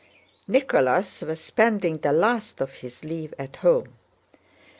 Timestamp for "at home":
3.37-3.93